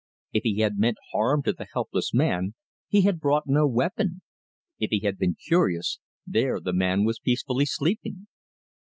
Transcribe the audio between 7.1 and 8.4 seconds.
peacefully sleeping!